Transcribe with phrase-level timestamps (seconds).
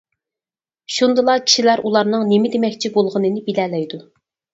[0.93, 4.01] شۇندىلا كىشىلەر ئۇلارنىڭ نېمە دېمەكچى بولغىنىنى بىلەلەيدۇ.